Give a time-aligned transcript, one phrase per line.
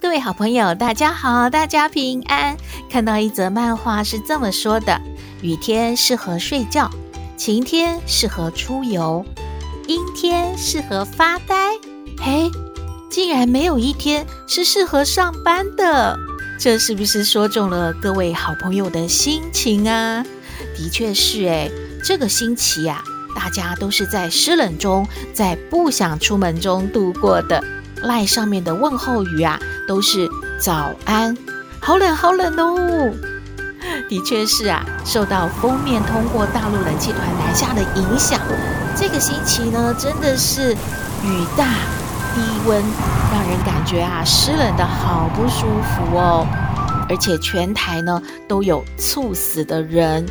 [0.00, 2.56] 各位好朋友，大家好，大家平安。
[2.88, 5.00] 看到一则漫画是这么说的：
[5.42, 6.88] 雨天适合睡觉，
[7.36, 9.24] 晴天适合出游，
[9.88, 11.72] 阴天适合发呆。
[12.20, 12.48] 嘿，
[13.10, 16.16] 竟然没有一天是适合上班的，
[16.60, 20.24] 这是不是说中了各位好朋友的心情啊？
[20.76, 21.72] 的确是诶，
[22.04, 23.02] 这个星期啊，
[23.34, 27.64] 大家都是在湿冷中，在不想出门中度过的。
[28.02, 30.28] 赖上面的问候语啊，都是
[30.58, 31.36] 早安，
[31.80, 33.12] 好冷好冷哦。
[34.08, 38.40] 的确是啊，受到封面通过大陆冷气团南下的影响，
[38.96, 41.64] 这个星期呢，真的是雨大
[42.34, 42.82] 低温，
[43.32, 46.46] 让人感觉啊湿冷的好不舒服哦。
[47.08, 50.26] 而且全台呢都有猝死的人，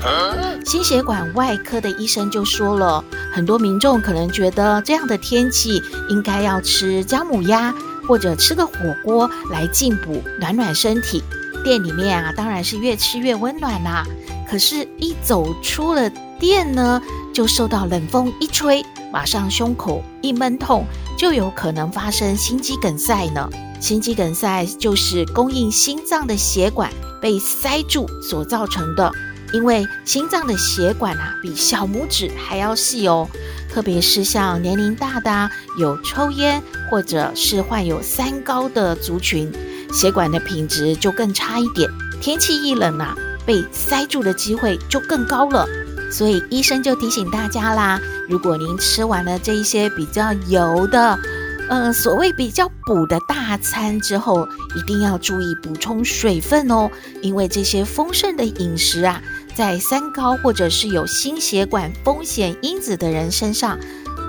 [0.66, 3.04] 心血管外科的医生就说了，
[3.34, 7.74] 很多民众可能觉得这样的天气应该要吃姜母鸭
[8.08, 11.24] 或者吃个火锅来进补暖暖身体。
[11.64, 14.06] 店里面啊当然是越吃越温暖啦，
[14.50, 17.02] 可是，一走出了店呢，
[17.34, 20.86] 就受到冷风一吹，马上胸口一闷痛，
[21.18, 23.50] 就有可能发生心肌梗塞呢。
[23.80, 29.12] 心肌梗塞就是供应心脏的血管被塞住所造成的，
[29.54, 33.28] 因为心脏的血管啊比小拇指还要细哦，
[33.72, 39.52] 特别是像年龄大的、有抽烟或者是患有三高的族群，
[39.94, 41.90] 血管的品质就更差一点。
[42.20, 45.68] 天气一冷啊，被塞住的机会就更高了。
[46.12, 48.00] 所以医生就提醒大家啦，
[48.30, 51.20] 如果您吃完了这一些比较油的，
[51.70, 56.90] 呃，所谓比较补的大餐之后，一定要注意补充水分哦，
[57.22, 59.22] 因为这些丰盛的饮食啊，
[59.54, 63.78] 在三高或者是有心血管风险因子的人身上，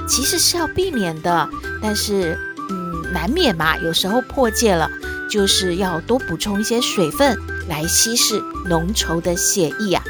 [0.09, 1.49] 其实是要避免的。
[1.81, 2.37] 但是，
[2.71, 4.91] 嗯，难免嘛，有时候破戒了，
[5.31, 7.39] 就是要多补充一些水分
[7.69, 10.03] 来稀释浓稠的血液啊。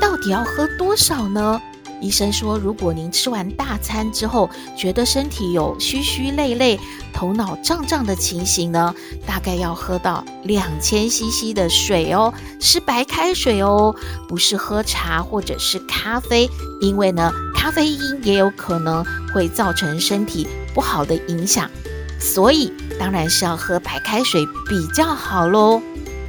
[0.00, 1.60] 到底要喝多少呢？
[2.02, 6.78] 医生说，如果您吃完大餐之后，觉得身体有虚虚累累、
[7.12, 8.92] 头脑胀胀的情形呢，
[9.24, 13.94] 大概要喝到两千 CC 的水哦，是白开水哦，
[14.28, 21.70] 不是喝茶或者是咖啡，因为呢，咖啡因也有可能会造成身体不好的影响，
[22.18, 25.80] 所以当然是要喝白开水比较好喽。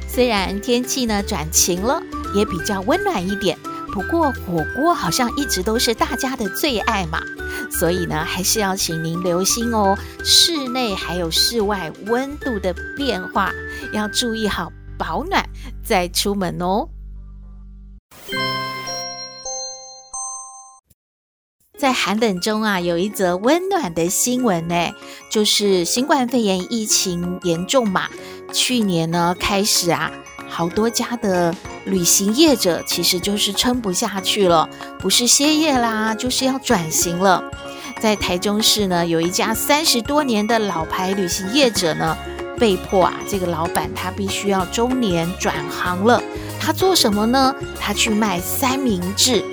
[0.06, 2.00] 虽然天气呢转晴了，
[2.36, 3.58] 也比较温暖一点。
[3.94, 7.22] 不过火锅好像一直都是大家的最爱嘛，
[7.70, 13.52] 所以呢，还是要请您留心哦，室内还有室外温度的变化，
[13.92, 15.48] 要注意好保暖
[15.84, 16.88] 再出门哦。
[21.78, 24.90] 在寒冷中啊，有一则温暖的新闻呢，
[25.30, 28.08] 就是新冠肺炎疫情严重嘛，
[28.52, 30.10] 去年呢开始啊。
[30.48, 31.54] 好多家的
[31.84, 34.68] 旅行业者其实就是撑不下去了，
[34.98, 37.42] 不是歇业啦，就是要转型了。
[38.00, 42.16] 在台中市呢，有一家三十多年的老牌旅行业者呢，
[42.58, 46.22] 被迫啊，这个老板他必须要中年转行了。
[46.60, 47.54] 他做什么呢？
[47.78, 49.44] 他去卖三明治，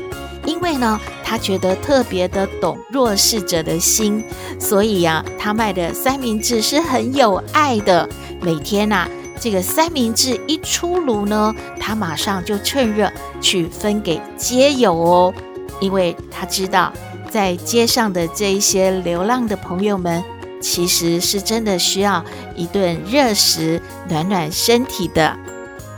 [0.46, 4.24] 因为呢，他觉得特别的懂弱势者的心，
[4.58, 8.08] 所以呀、啊，他卖的三明治是很有爱的。
[8.42, 9.08] 每天呐、
[9.42, 15.34] 这个三明治一出炉呢，他马上就趁热去分给街友哦，
[15.80, 16.94] 因为他知道
[17.28, 20.24] 在街上的这一些流浪的朋友们，
[20.62, 22.24] 其实是真的需要
[22.56, 25.36] 一顿热食暖暖身体的。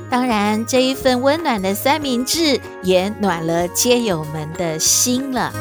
[0.10, 5.52] 当然，这一份温暖的三明治也暖了街友们的心了。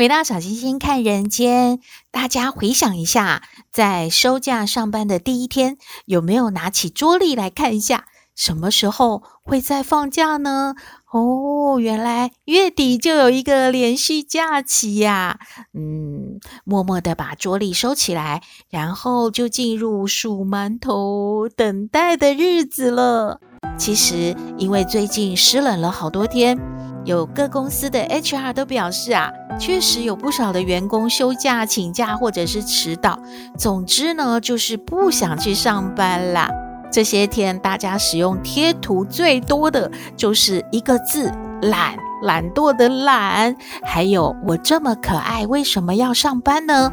[0.00, 1.78] 回到小星星看人间，
[2.10, 5.76] 大家回想一下，在收假上班的第一天，
[6.06, 10.74] 有没有拿起桌历来看一下，什么时候会再放假呢？
[11.12, 15.38] 哦，原来月底就有一个连续假期呀！
[15.74, 23.38] 嗯，默默的把桌历收起来，然后就进入数馒头等待的日子了。
[23.76, 26.58] 其实因为最近湿冷了好多天，
[27.04, 33.18] 有各公司的 HR 都表示啊，确实有不少的员工休假、请假或者是迟到。
[33.56, 36.50] 总之呢，就是不想去上班啦。
[36.92, 41.32] 这些天大家使用贴图最多的就是一个字
[41.62, 43.54] “懒”，懒惰的“懒”，
[43.84, 46.92] 还有“我这么可爱，为什么要上班呢？”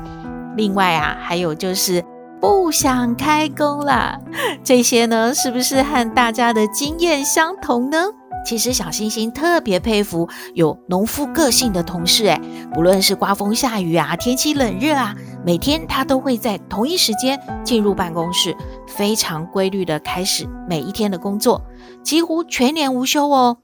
[0.56, 2.04] 另外啊，还有就是。
[2.40, 4.16] 不想开工了，
[4.64, 7.98] 这些呢，是不是和大家的经验相同呢？
[8.48, 12.40] 其实小星星特别佩服有农夫个性的同事，诶，
[12.74, 15.14] 不论是刮风下雨啊，天气冷热啊，
[15.46, 18.56] 每天他都会在同一时间进入办公室，
[18.88, 21.62] 非常规律的开始每一天的工作，
[22.02, 23.58] 几乎全年无休哦。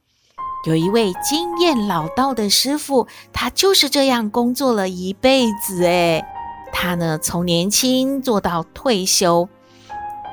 [0.68, 6.26] 有一位经验老道的师傅，他就是这样工作了一辈子，诶。
[6.74, 9.48] 他呢，从年轻做到退休，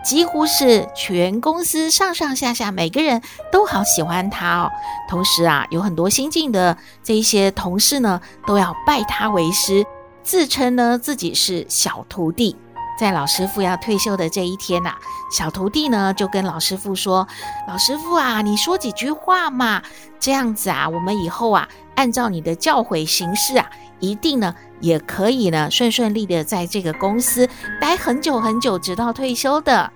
[0.04, 3.20] 几乎是全公司上上下下每个人
[3.52, 4.70] 都好喜欢他哦。
[5.08, 9.84] 同时啊，有很多新进的这一些同事呢，都要拜他为师，
[10.22, 12.56] 自称呢自己是小徒弟。
[12.98, 14.94] 在老师傅要退休的这一天呐、
[15.30, 17.26] 小徒弟呢就跟老师傅说
[17.66, 19.82] ：“老师傅啊，你说几句话嘛，
[20.18, 23.70] 这样子啊，我们以后啊，按照你的教诲行事啊。”
[24.00, 27.46] 一定呢，也可以呢，顺顺利的在这个公司
[27.78, 29.92] 待很久很久，直到退休的。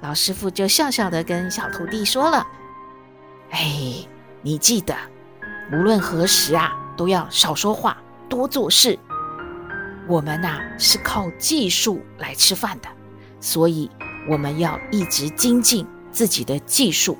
[0.00, 2.46] 老师傅就笑笑的跟小徒弟说了
[3.50, 4.06] ：“哎，
[4.42, 4.94] 你记得，
[5.72, 7.96] 无论何时啊，都要少说话，
[8.28, 8.96] 多做事。
[10.08, 12.88] 我们呐、是靠技术来吃饭的，
[13.40, 13.90] 所以
[14.28, 17.18] 我们要一直精进自己的技术，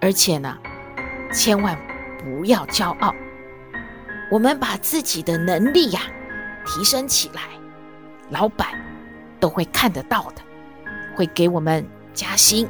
[0.00, 0.56] 而且呢，
[1.32, 1.76] 千万
[2.22, 3.14] 不要骄傲。”
[4.30, 6.02] 我们把自己的能力呀
[6.66, 7.40] 提升起来，
[8.28, 8.68] 老板
[9.40, 10.42] 都会看得到的，
[11.16, 12.68] 会给我们加薪、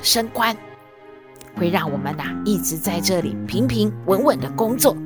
[0.00, 0.56] 升官，
[1.56, 4.96] 会让我们呐一直在这里平平稳稳的工作。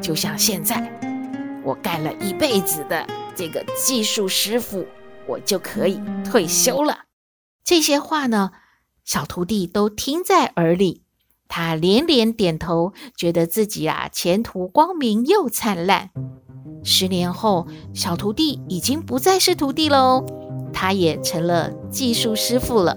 [0.00, 0.90] 就像现在，
[1.64, 4.86] 我干了一辈子的这个技术师傅，
[5.26, 6.98] 我就可以退休了。
[7.64, 8.52] 这些话呢，
[9.04, 11.02] 小徒弟都听在耳里。
[11.48, 16.10] 他连连点头，觉得自己啊前途光明又灿烂。
[16.82, 20.24] 十年后，小徒弟已经不再是徒弟喽，
[20.72, 22.96] 他也成了技术师傅了。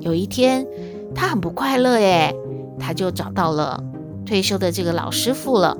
[0.00, 0.66] 有一天，
[1.14, 2.34] 他很不快乐诶，
[2.78, 3.82] 他就找到了
[4.24, 5.76] 退休的这个老师傅了。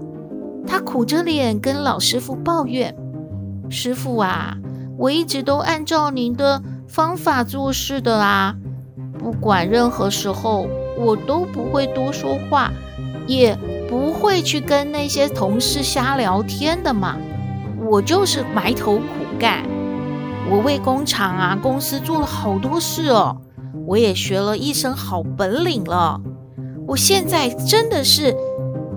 [0.67, 2.95] 他苦着脸跟老师傅抱怨
[3.71, 4.57] ：“师傅啊，
[4.99, 8.57] 我一直都按照您的方法做事的啊，
[9.19, 12.71] 不管任何时候。”我都不会多说话，
[13.27, 17.17] 也不会去跟那些同事瞎聊天的嘛。
[17.87, 19.03] 我就是埋头苦
[19.39, 19.65] 干，
[20.51, 23.39] 我为工厂啊公司做了好多事哦，
[23.87, 26.21] 我也学了一身好本领了。
[26.87, 28.37] 我现在真的是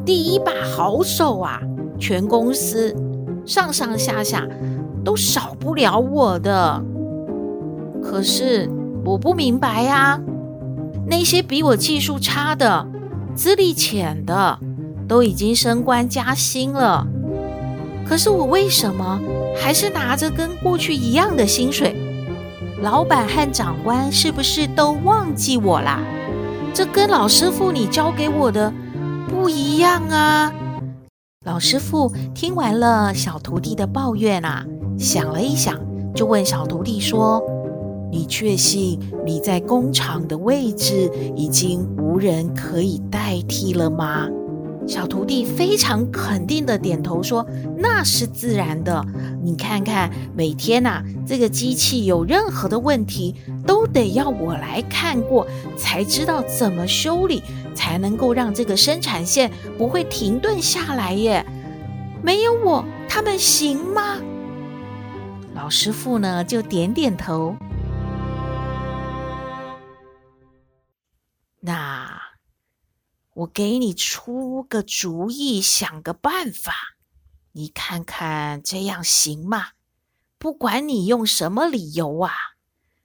[0.06, 1.60] 第一把好手啊，
[1.98, 2.96] 全公司
[3.46, 4.48] 上上下下
[5.04, 6.84] 都少不了我的。
[8.04, 8.70] 可是
[9.04, 10.20] 我不明白呀。
[11.08, 12.88] 那些比我技术差的、
[13.36, 14.58] 资历浅的，
[15.08, 17.06] 都已经升官加薪了，
[18.08, 19.20] 可是我为什么
[19.56, 21.96] 还是拿着跟过去一样的薪水？
[22.82, 26.00] 老板和长官是不是都忘记我啦？
[26.74, 28.74] 这跟老师傅你教给我的
[29.28, 30.54] 不一样啊！
[31.46, 34.66] 老师傅听完了小徒弟的抱怨啊，
[34.98, 35.80] 想了一想，
[36.14, 37.42] 就问小徒弟说。
[38.12, 44.30] 你确信你在工厂的位置已经无人可以代替了吗？
[44.88, 47.46] 小徒弟非常肯定的点头说
[47.78, 49.04] ：“那是自然的。
[49.42, 57.42] 你看看，每天呐、这个机器有任何的问题，都得要我来看过，才知道怎么修理，
[57.74, 61.44] 才能够让这个生产线不会停顿下来耶。
[62.22, 64.18] 没有我，他们行吗？”
[65.56, 67.56] 老师傅呢，就点点头。
[71.60, 72.22] 那
[73.36, 76.74] 我给你出个主意，想个办法，
[77.52, 79.72] 你看看这样行吗？
[80.38, 82.34] 不管你用什么理由啊，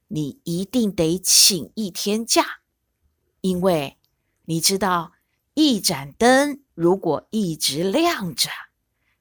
[0.07, 2.61] 你一定得请一天假，
[3.41, 3.97] 因为
[4.45, 5.11] 你知道，
[5.53, 8.49] 一盏灯如果一直亮着，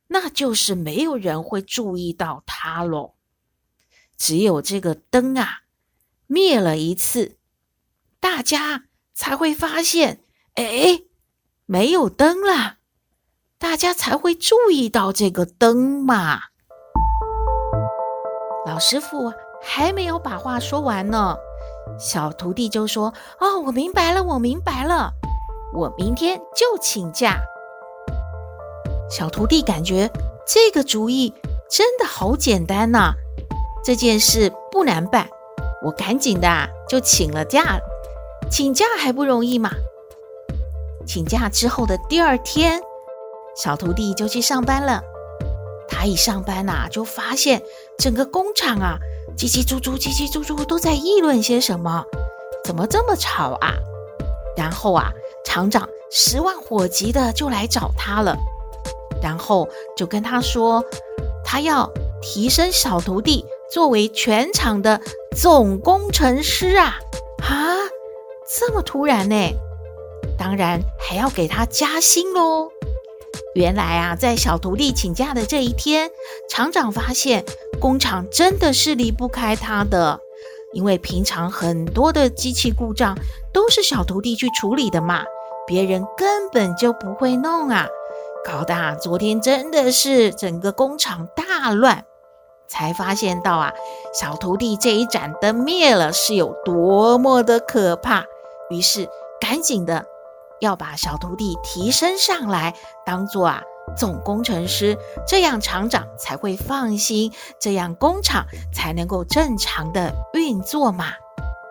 [0.08, 3.14] 那就是没有人会注意到它喽。
[4.16, 5.62] 只有这个灯啊，
[6.28, 7.38] 灭了一次，
[8.20, 8.84] 大家。
[9.12, 10.24] 才会发现，
[10.66, 11.02] 哎，
[11.66, 12.76] 没有灯了，
[13.58, 16.40] 大家才会注意到这个灯嘛。
[18.66, 21.36] 老师傅还没有把话说完呢，
[21.98, 25.12] 小徒弟就说：“哦，我明白了，我明白了，
[25.74, 27.38] 我明天就请假。”
[29.10, 30.10] 小徒弟感觉
[30.46, 31.34] 这个主意
[31.68, 33.12] 真的好简单呐，
[33.82, 35.28] 这件事不难办，
[35.82, 37.78] 我赶紧的啊就请了假。
[38.50, 39.70] 请假还不容易嘛？
[41.06, 42.80] 请假之后的第二天，
[43.56, 45.02] 小徒弟就去上班了。
[45.88, 47.62] 他一上班呐，就发现
[47.98, 48.98] 整个工厂啊。
[49.36, 52.04] 叽叽喳喳，叽叽喳喳，都在议论些什么？
[52.64, 53.72] 怎么这么吵啊？
[54.56, 55.10] 然后啊，
[55.44, 58.36] 厂长十万火急的就来找他了，
[59.22, 60.84] 然后就跟他说，
[61.44, 61.90] 他要
[62.20, 65.00] 提升小徒弟作为全厂的
[65.36, 66.98] 总工程师啊！
[67.42, 67.76] 啊，
[68.58, 69.36] 这么突然呢？
[70.40, 72.70] 当然还要给他加薪喽。
[73.54, 76.10] 原来啊，在小徒弟请假的这一天，
[76.48, 77.44] 厂长发现
[77.78, 80.18] 工厂真的是离不开他的，
[80.72, 83.18] 因为平常很多的机器故障
[83.52, 85.24] 都是小徒弟去处理的嘛，
[85.66, 87.86] 别人根本就不会弄啊，
[88.42, 92.06] 搞得啊，昨天真的是整个工厂大乱，
[92.66, 93.74] 才发现到啊，
[94.14, 98.24] 小徒弟这一盏灯灭了是有多么的可怕，
[98.70, 99.06] 于是
[99.38, 100.06] 赶紧的。
[100.60, 102.74] 要把小徒弟提升上来，
[103.04, 103.62] 当做啊
[103.96, 111.06] 总工程师，这样厂长才会放心，这样工厂才能够正常的运作嘛。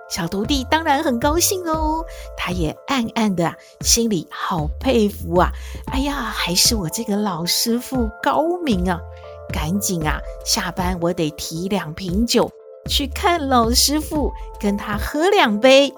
[0.09, 2.03] 小徒弟当然很高兴哦，
[2.35, 5.51] 他也暗暗的心里好佩服啊！
[5.91, 8.99] 哎呀，还是我这个老师傅高明啊！
[9.53, 12.51] 赶紧啊，下班我得提两瓶酒
[12.89, 15.93] 去看老师傅，跟他喝两杯。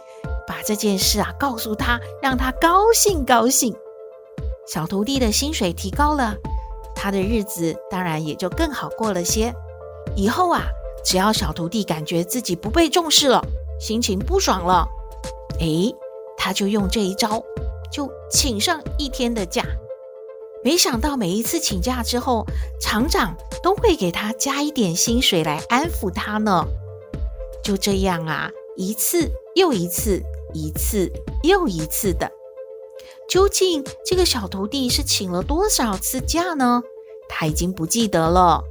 [0.48, 3.76] 把这件事啊告诉他，让他高兴高兴。
[4.68, 6.36] 小徒弟的薪水提高了，
[6.96, 9.54] 他的日子当然也就更好过了些。
[10.16, 10.64] 以后啊，
[11.04, 13.42] 只要小徒弟感觉自己不被重视了，
[13.80, 14.88] 心情不爽了，
[15.60, 15.94] 诶，
[16.38, 17.44] 他就用这一招，
[17.92, 19.64] 就请上一天的假。
[20.64, 22.46] 没想到每一次请假之后，
[22.80, 26.64] 厂长都会给他加一点薪水来安抚他呢。
[27.64, 30.22] 就这样啊，一次又一次。
[30.54, 31.12] 一次
[31.44, 32.32] 又一次的，
[33.30, 36.82] 究竟这个小徒弟是请了多少次假呢？
[37.30, 38.64] 他已经不记得了。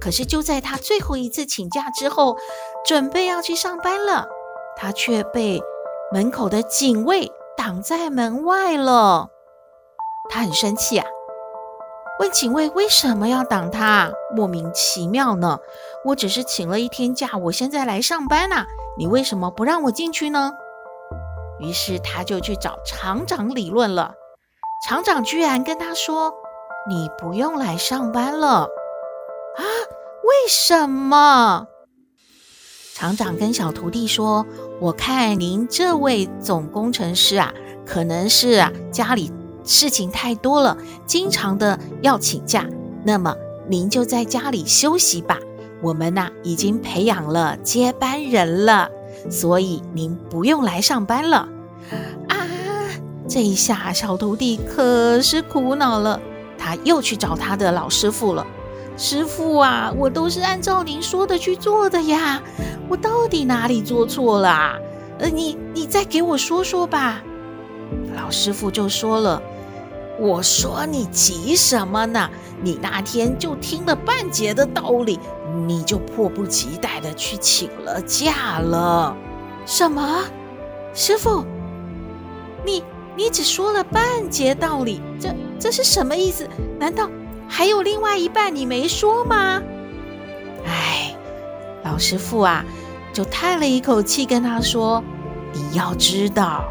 [0.00, 2.36] 可是就在他最后一次请假之后，
[2.86, 4.28] 准备要去上班了，
[4.76, 5.60] 他却被
[6.12, 9.28] 门口的警卫挡在门外了。
[10.30, 11.06] 他很生气啊，
[12.20, 14.12] 问警卫为什么要挡他？
[14.36, 15.58] 莫名其妙呢。
[16.04, 20.52] 我只是请了一天假，我现在来上班啊，你为什么不让我进去呢？
[21.60, 24.14] 于是他就去找厂长理论了。
[24.86, 26.32] 厂长居然跟他说
[26.88, 28.68] ：“你不用来上班了。”
[29.58, 29.62] 啊？
[30.22, 31.66] 为什么？
[32.94, 34.46] 厂长跟小徒弟说
[34.80, 37.52] ：“我看您这位总工程师啊，
[37.86, 39.32] 可能是啊家里
[39.64, 42.66] 事情太多了，经常的要请假。
[43.04, 43.34] 那么
[43.68, 45.38] 您就在家里休息吧。
[45.80, 48.90] 我们呐已经培养了接班人了。”
[49.30, 51.48] 所以您不用来上班了
[52.28, 52.36] 啊！
[53.28, 56.20] 这一下小徒弟可是苦恼了，
[56.56, 58.46] 他又去找他的老师傅了。
[58.96, 62.42] 师傅啊，我都是按照您说的去做的呀，
[62.88, 64.74] 我到底哪里做错了？
[65.18, 67.22] 呃，你你再给我说说吧。
[68.16, 69.42] 老师傅就说了
[70.18, 72.28] ：“我说你急什么呢？
[72.60, 75.18] 你那天就听了半截的道理。”
[75.66, 79.16] 你就迫不及待的去请了假了。
[79.64, 80.22] 什么？
[80.92, 81.42] 师傅，
[82.64, 82.84] 你
[83.16, 86.46] 你只说了半截道理，这这是什么意思？
[86.78, 87.08] 难道
[87.48, 89.62] 还有另外一半你没说吗？
[90.66, 91.16] 哎，
[91.82, 92.62] 老师傅啊，
[93.12, 95.02] 就叹了一口气，跟他说
[95.52, 96.64] ：“你要知道，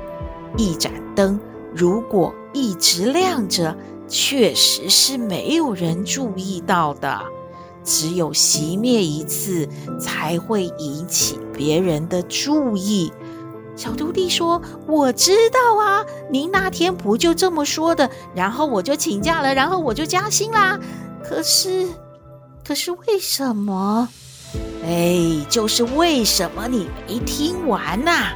[0.56, 1.40] 一盏灯
[1.74, 7.22] 如果一直亮着，确实是没有人注意到的。”
[7.84, 13.14] 只有熄灭一次，才会引起别人的注意。
[13.78, 18.10] 小徒弟说：“我知道啊，您那天不就这么说的？
[18.36, 20.78] 然后我就请假了，然后我就加薪啦。
[21.24, 21.88] 可是，
[22.68, 24.10] 可是为什么？
[24.84, 28.34] 哎，就是为什么你没听完呐？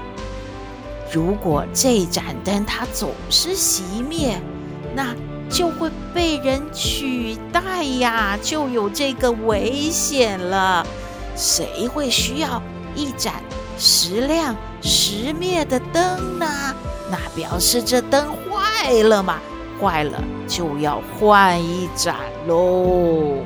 [1.11, 4.41] 如果这盏灯它总是熄灭，
[4.95, 5.15] 那……”
[5.51, 10.87] 就会被人取代呀，就有这个危险了。
[11.35, 12.63] 谁会需要
[12.95, 13.43] 一盏
[13.77, 16.47] 时亮时灭的灯呢？
[17.09, 19.39] 那表示这灯坏了嘛，
[19.81, 22.15] 坏了就要换一盏
[22.47, 23.43] 喽。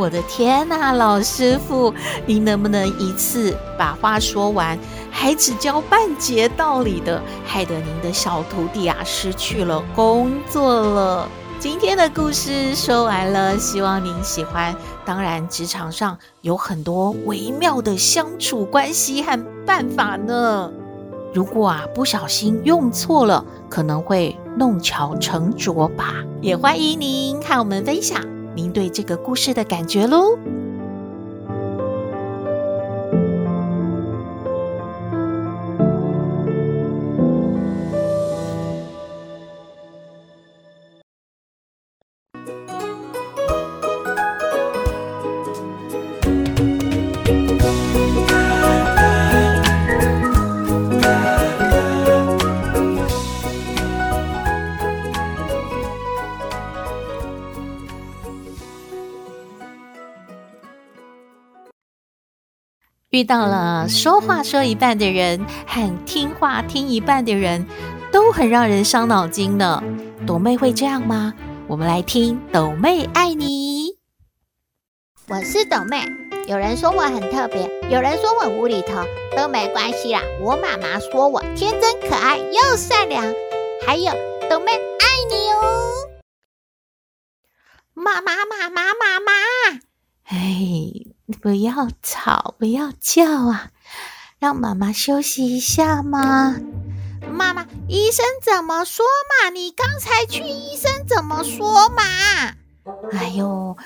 [0.00, 1.92] 我的天哪，老师傅，
[2.24, 4.78] 您能不能一次把话说完，
[5.10, 11.28] 还只教半截道理的，害得您的小徒弟啊失去了工作了。
[11.58, 14.74] 今天的故事说完了，希望您喜欢。
[15.04, 20.72] 当然，职场上有很多微妙的相处关系和办法呢。
[21.34, 26.14] 如果啊不小心用错了，可能会弄巧成拙吧。
[26.40, 28.18] 也欢迎您和我们分享
[28.54, 30.38] 您对这个故事的感觉喽。
[63.20, 67.66] 遇到了说话说一半的人和听话听一半的人，
[68.10, 69.82] 都很让人伤脑筋呢。
[70.26, 71.34] 朵妹会这样吗？
[71.66, 73.90] 我们来听抖妹爱你。
[75.28, 76.02] 我是抖妹，
[76.46, 79.04] 有人说我很特别，有人说我无厘头，
[79.36, 80.22] 都没关系啦。
[80.40, 83.22] 我妈妈说我天真可爱又善良，
[83.86, 84.10] 还有
[84.48, 85.92] 抖妹爱你哦。
[87.92, 88.79] 妈妈妈妈。
[91.30, 93.70] 不要吵，不要叫啊！
[94.38, 96.56] 让妈妈休息一下嘛。
[97.30, 99.50] 妈妈，医生怎么说嘛？
[99.50, 102.02] 你刚才去医生怎么说嘛？
[103.12, 103.76] 哎呦，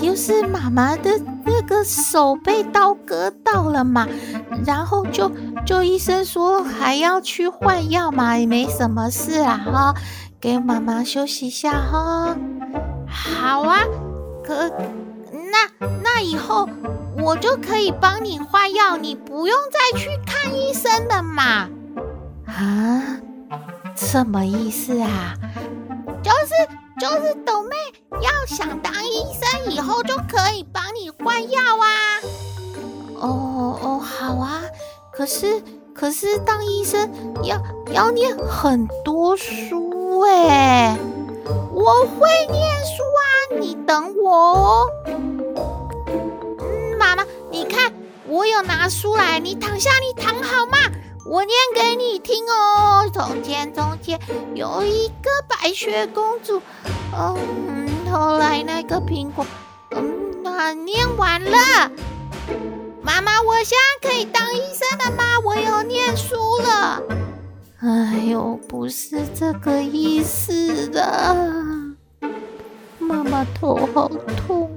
[0.00, 4.08] 就是妈妈的那个手被刀割到了嘛，
[4.66, 5.30] 然后就
[5.66, 9.94] 就医生说还要去换药嘛，也没什么事啊哈，
[10.40, 12.34] 给妈妈休息一下哈。
[13.06, 13.80] 好啊，
[14.42, 14.72] 可。
[15.52, 16.66] 那那以后
[17.22, 21.68] 我就可以帮你换药，你不用再去看医生了嘛？
[22.46, 23.20] 啊，
[23.94, 25.34] 什么意思啊？
[26.22, 26.54] 就是
[26.98, 27.76] 就是豆妹
[28.22, 31.86] 要想当医生以后就可以帮你换药啊。
[33.16, 34.62] 哦哦，好啊。
[35.12, 35.62] 可是
[35.92, 37.10] 可是当医生
[37.42, 37.60] 要
[37.92, 40.96] 要念很多书哎。
[41.74, 44.90] 我会念书啊，你等我哦。
[48.32, 50.78] 我有拿书来，你躺下，你躺好吗？
[51.26, 53.06] 我念给你听哦。
[53.12, 54.18] 从前，从前
[54.54, 56.62] 有一个白雪公主，
[57.14, 59.44] 嗯，后来那个苹果，
[59.90, 61.90] 嗯，那念完了。
[63.02, 65.38] 妈妈，我现在可以当医生了吗？
[65.44, 67.02] 我有念书了。
[67.80, 71.36] 哎呦，不是这个意思的，
[72.98, 74.74] 妈妈头好痛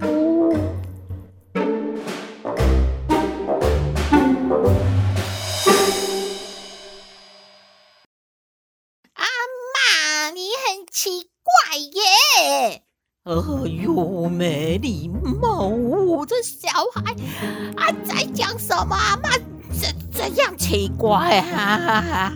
[13.27, 15.07] 哎呦，没礼
[15.41, 15.65] 貌！
[15.65, 17.11] 我这小孩
[17.75, 18.95] 啊，在讲什么？
[19.23, 19.31] 妈，
[19.81, 22.31] 这这样奇怪啊！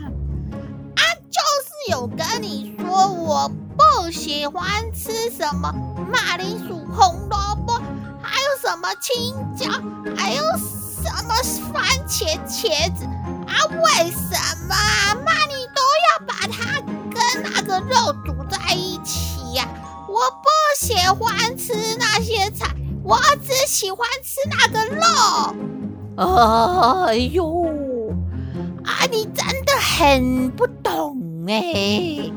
[0.95, 3.47] 啊，就是有跟你说，我
[3.78, 5.71] 不喜欢吃什么
[6.12, 7.73] 马铃薯、红萝卜，
[8.19, 9.69] 还有什么青椒，
[10.17, 11.36] 还有什么
[11.71, 13.06] 番茄、茄子
[13.45, 13.54] 啊？
[13.69, 14.34] 为什
[14.67, 14.73] 么
[15.23, 19.67] 妈你都要把它跟那个肉煮在一起呀？
[20.08, 20.49] 我不
[20.82, 25.04] 喜欢吃那些菜，我只喜欢吃那个肉。
[27.06, 27.65] 哎呦，
[28.86, 31.18] 啊，你真的很不懂
[31.50, 32.32] 哎！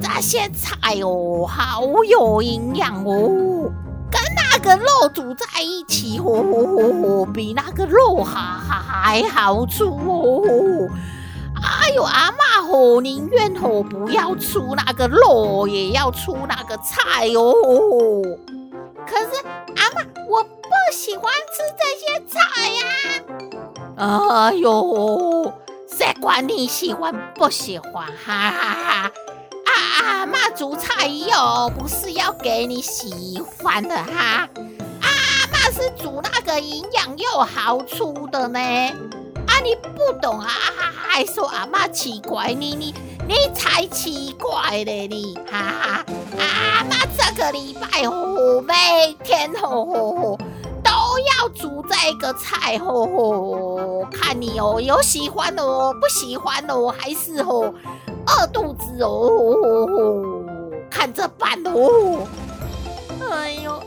[0.00, 3.70] 这些菜哦，好有营养哦，
[4.10, 10.88] 跟那个肉煮在一起哦，比那个肉还还好吃哦。
[11.62, 17.52] 哎呦，阿嬷吼，宁愿吼不要出那个肉，也要出那个菜哦。
[19.06, 19.42] 可是
[19.76, 22.82] 阿嬷，我不喜欢吃这些菜呀、
[23.96, 24.48] 啊。
[24.48, 25.52] 哎呦，
[25.88, 28.06] 谁管你喜欢不喜欢？
[28.24, 29.12] 哈哈哈！
[29.66, 34.48] 阿嬷煮菜又不是要给你喜欢的哈。
[35.00, 35.08] 阿
[35.52, 38.58] 嬷是煮那个营养又好吃的呢。
[39.68, 40.48] 你不懂啊，
[41.08, 42.94] 还说阿妈奇怪，你你
[43.26, 46.04] 你才奇怪嘞，你哈哈！
[46.38, 50.38] 阿妈这个礼拜哦，每天吼
[50.82, 57.74] 都要煮这个菜吼吼，看你哦有喜欢哦，不喜欢哦，还是吼
[58.26, 60.46] 饿肚子哦，
[60.90, 62.26] 看着办哦。
[63.30, 63.82] 哎呦，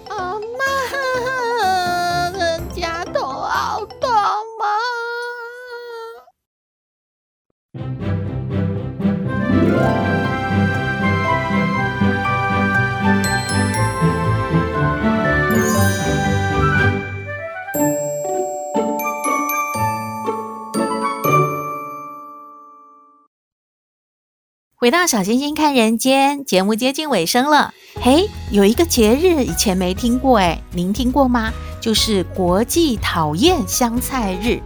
[24.83, 27.71] 回到小星星看人间，节目接近尾声了。
[28.01, 31.53] 嘿，有一个节日以前没听过，诶，您听过吗？
[31.79, 34.59] 就是国际讨厌香菜日。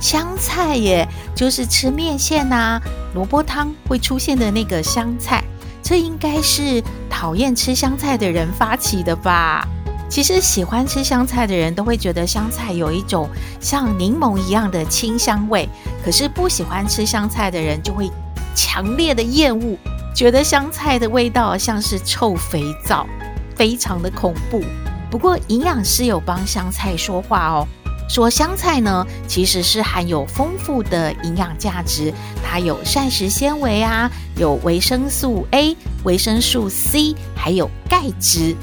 [0.00, 1.06] 香菜耶，
[1.36, 2.80] 就是吃面线呐、
[3.14, 5.44] 萝卜汤会出现的那个香菜。
[5.84, 9.64] 这应该是讨厌吃香菜的人发起的吧？
[10.08, 13.28] 其实喜欢吃香菜的人都会觉得香菜有一种
[13.60, 15.68] 像柠檬一样的清香味，
[16.04, 18.10] 可是不喜欢吃香菜的人就会。
[18.54, 19.76] 强烈的厌恶，
[20.14, 23.06] 觉得香菜的味道像是臭肥皂，
[23.54, 24.62] 非常的恐怖。
[25.10, 27.66] 不过营养师有帮香菜说话哦，
[28.08, 32.12] 说香菜呢其实是含有丰富的营养价值，
[32.44, 38.54] 它有膳食纤维啊，有维生素 A、维生素 C，还有钙质，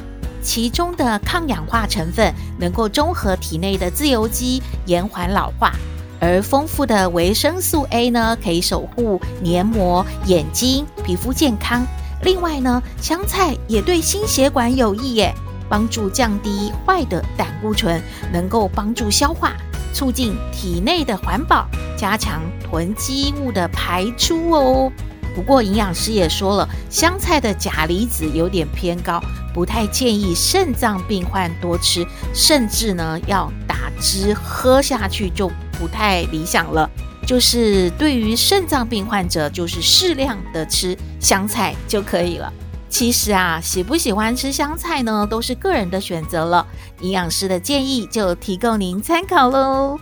[0.42, 5.74] 其中的抗氧化成分能够中和体内的自由基，延缓老化。
[6.20, 11.86] 而丰富的维生素 A 呢，可以守护黏膜、眼睛、皮肤健康。
[12.24, 15.34] 另外呢，香菜也对心血管有益耶，
[15.70, 18.02] 帮助降低坏的胆固醇，
[18.34, 19.54] 能够帮助消化，
[19.94, 24.92] 促进体内的环保，加强囤积物的排出哦。
[25.36, 29.22] 不过营养师也说了，香菜的钾离子有点偏高，
[29.54, 32.04] 不太建议肾脏病患多吃，
[32.34, 35.52] 甚至呢要打汁喝下去就。
[35.78, 36.90] 不太理想了，
[37.26, 42.52] 就是对于肾脏病患者，就是适量的吃香菜就可以了。
[42.90, 46.66] 其实啊，喜不喜欢吃香菜呢，都是个人的选择了。
[47.02, 50.00] 营养师的建议就提供您参考喽。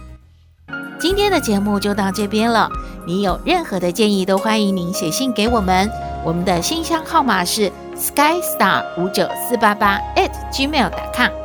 [1.00, 2.70] 今天的节目就到这边了，
[3.06, 5.90] 你有任何的建议都欢迎您写信给我们，
[6.24, 11.45] 我们的信箱号码是 skystar 五九四八八 at gmail.com。